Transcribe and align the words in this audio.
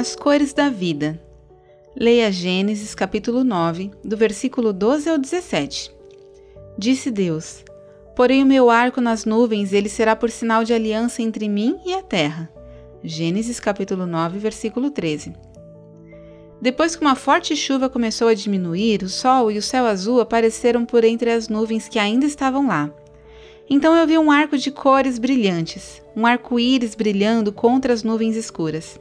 As 0.00 0.16
cores 0.16 0.54
da 0.54 0.70
vida. 0.70 1.20
Leia 1.94 2.32
Gênesis 2.32 2.94
capítulo 2.94 3.44
9, 3.44 3.90
do 4.02 4.16
versículo 4.16 4.72
12 4.72 5.10
ao 5.10 5.18
17. 5.18 5.94
Disse 6.78 7.10
Deus: 7.10 7.62
Porém 8.16 8.42
o 8.42 8.46
meu 8.46 8.70
arco 8.70 8.98
nas 8.98 9.26
nuvens, 9.26 9.74
ele 9.74 9.90
será 9.90 10.16
por 10.16 10.30
sinal 10.30 10.64
de 10.64 10.72
aliança 10.72 11.20
entre 11.20 11.50
mim 11.50 11.78
e 11.84 11.92
a 11.92 12.02
terra. 12.02 12.50
Gênesis 13.04 13.60
capítulo 13.60 14.06
9, 14.06 14.38
versículo 14.38 14.90
13. 14.90 15.34
Depois 16.62 16.96
que 16.96 17.02
uma 17.02 17.14
forte 17.14 17.54
chuva 17.54 17.90
começou 17.90 18.28
a 18.28 18.34
diminuir, 18.34 19.02
o 19.02 19.08
sol 19.10 19.50
e 19.50 19.58
o 19.58 19.62
céu 19.62 19.84
azul 19.84 20.18
apareceram 20.22 20.86
por 20.86 21.04
entre 21.04 21.30
as 21.30 21.46
nuvens 21.46 21.88
que 21.88 21.98
ainda 21.98 22.24
estavam 22.24 22.68
lá. 22.68 22.90
Então 23.68 23.94
eu 23.94 24.06
vi 24.06 24.16
um 24.16 24.30
arco 24.30 24.56
de 24.56 24.70
cores 24.70 25.18
brilhantes, 25.18 26.00
um 26.16 26.24
arco-íris 26.24 26.94
brilhando 26.94 27.52
contra 27.52 27.92
as 27.92 28.02
nuvens 28.02 28.34
escuras. 28.34 28.98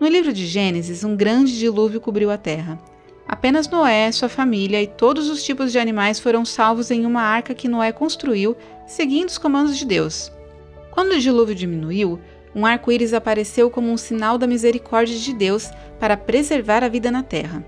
No 0.00 0.08
livro 0.08 0.32
de 0.32 0.46
Gênesis, 0.46 1.04
um 1.04 1.16
grande 1.16 1.56
dilúvio 1.56 2.00
cobriu 2.00 2.30
a 2.30 2.36
terra. 2.36 2.78
Apenas 3.26 3.68
Noé, 3.68 4.10
sua 4.12 4.28
família 4.28 4.82
e 4.82 4.86
todos 4.86 5.30
os 5.30 5.42
tipos 5.42 5.72
de 5.72 5.78
animais 5.78 6.18
foram 6.18 6.44
salvos 6.44 6.90
em 6.90 7.06
uma 7.06 7.22
arca 7.22 7.54
que 7.54 7.68
Noé 7.68 7.92
construiu, 7.92 8.56
seguindo 8.86 9.28
os 9.28 9.38
comandos 9.38 9.78
de 9.78 9.84
Deus. 9.84 10.32
Quando 10.90 11.12
o 11.12 11.18
dilúvio 11.18 11.54
diminuiu, 11.54 12.20
um 12.54 12.66
arco-íris 12.66 13.14
apareceu 13.14 13.70
como 13.70 13.90
um 13.90 13.96
sinal 13.96 14.36
da 14.36 14.46
misericórdia 14.46 15.18
de 15.18 15.32
Deus 15.32 15.70
para 15.98 16.16
preservar 16.16 16.84
a 16.84 16.88
vida 16.88 17.10
na 17.10 17.22
terra. 17.22 17.64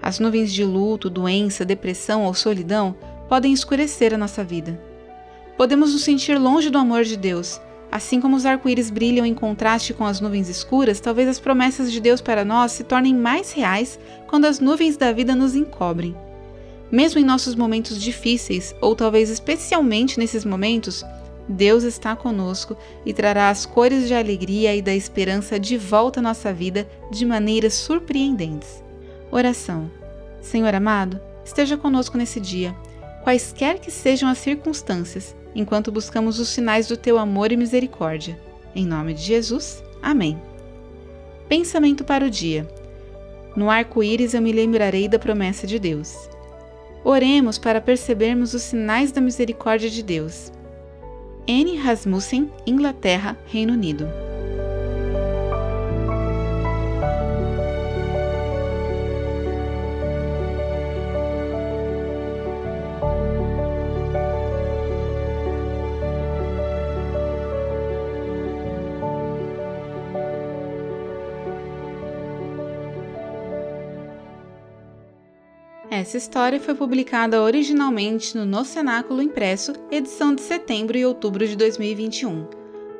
As 0.00 0.18
nuvens 0.18 0.52
de 0.52 0.64
luto, 0.64 1.10
doença, 1.10 1.64
depressão 1.64 2.24
ou 2.24 2.34
solidão 2.34 2.94
podem 3.28 3.52
escurecer 3.52 4.12
a 4.12 4.18
nossa 4.18 4.44
vida. 4.44 4.80
Podemos 5.56 5.92
nos 5.92 6.02
sentir 6.02 6.38
longe 6.38 6.70
do 6.70 6.78
amor 6.78 7.04
de 7.04 7.16
Deus. 7.16 7.60
Assim 7.92 8.22
como 8.22 8.34
os 8.34 8.46
arco-íris 8.46 8.88
brilham 8.88 9.26
em 9.26 9.34
contraste 9.34 9.92
com 9.92 10.06
as 10.06 10.18
nuvens 10.18 10.48
escuras, 10.48 10.98
talvez 10.98 11.28
as 11.28 11.38
promessas 11.38 11.92
de 11.92 12.00
Deus 12.00 12.22
para 12.22 12.42
nós 12.42 12.72
se 12.72 12.84
tornem 12.84 13.14
mais 13.14 13.52
reais 13.52 13.98
quando 14.26 14.46
as 14.46 14.58
nuvens 14.58 14.96
da 14.96 15.12
vida 15.12 15.34
nos 15.34 15.54
encobrem. 15.54 16.16
Mesmo 16.90 17.20
em 17.20 17.24
nossos 17.24 17.54
momentos 17.54 18.00
difíceis, 18.00 18.74
ou 18.80 18.96
talvez 18.96 19.28
especialmente 19.28 20.18
nesses 20.18 20.42
momentos, 20.42 21.04
Deus 21.46 21.84
está 21.84 22.16
conosco 22.16 22.78
e 23.04 23.12
trará 23.12 23.50
as 23.50 23.66
cores 23.66 24.08
de 24.08 24.14
alegria 24.14 24.74
e 24.74 24.80
da 24.80 24.94
esperança 24.94 25.60
de 25.60 25.76
volta 25.76 26.20
à 26.20 26.22
nossa 26.22 26.50
vida 26.50 26.88
de 27.10 27.26
maneiras 27.26 27.74
surpreendentes. 27.74 28.82
Oração. 29.30 29.90
Senhor 30.40 30.74
amado, 30.74 31.20
esteja 31.44 31.76
conosco 31.76 32.16
nesse 32.16 32.40
dia, 32.40 32.74
quaisquer 33.22 33.78
que 33.78 33.90
sejam 33.90 34.28
as 34.28 34.38
circunstâncias, 34.38 35.34
enquanto 35.54 35.92
buscamos 35.92 36.38
os 36.38 36.48
sinais 36.48 36.88
do 36.88 36.96
teu 36.96 37.18
amor 37.18 37.52
e 37.52 37.56
misericórdia. 37.56 38.38
Em 38.74 38.86
nome 38.86 39.14
de 39.14 39.22
Jesus. 39.22 39.82
Amém. 40.02 40.40
Pensamento 41.48 42.04
para 42.04 42.24
o 42.24 42.30
dia. 42.30 42.68
No 43.54 43.70
arco-íris 43.70 44.34
eu 44.34 44.40
me 44.40 44.52
lembrarei 44.52 45.08
da 45.08 45.18
promessa 45.18 45.66
de 45.66 45.78
Deus. 45.78 46.28
Oremos 47.04 47.58
para 47.58 47.80
percebermos 47.80 48.54
os 48.54 48.62
sinais 48.62 49.12
da 49.12 49.20
misericórdia 49.20 49.90
de 49.90 50.02
Deus. 50.02 50.52
N. 51.46 51.76
Rasmussen, 51.76 52.50
Inglaterra, 52.66 53.36
Reino 53.46 53.72
Unido. 53.72 54.21
Essa 75.92 76.16
história 76.16 76.58
foi 76.58 76.74
publicada 76.74 77.42
originalmente 77.42 78.34
no 78.34 78.46
No 78.46 78.64
Cenáculo 78.64 79.20
Impresso, 79.20 79.74
edição 79.90 80.34
de 80.34 80.40
setembro 80.40 80.96
e 80.96 81.04
outubro 81.04 81.46
de 81.46 81.54
2021. 81.54 82.48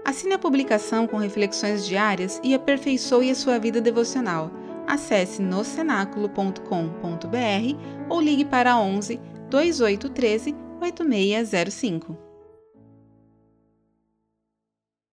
Assine 0.04 0.34
a 0.34 0.38
publicação 0.38 1.06
com 1.06 1.16
reflexões 1.16 1.86
diárias 1.86 2.38
e 2.44 2.54
aperfeiçoe 2.54 3.30
a 3.30 3.34
sua 3.34 3.58
vida 3.58 3.80
devocional. 3.80 4.50
Acesse 4.86 5.40
nocenáculo.com.br 5.40 8.10
ou 8.10 8.20
ligue 8.20 8.44
para 8.44 8.76
11 8.76 9.18
2813 9.48 10.54
8605. 10.82 12.31